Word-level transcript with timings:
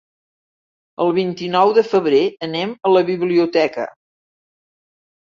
El 1.03 1.11
vint-i-nou 1.17 1.73
de 1.77 1.83
febrer 1.89 2.21
anem 2.47 2.71
a 2.89 2.93
la 2.95 3.05
biblioteca. 3.11 3.87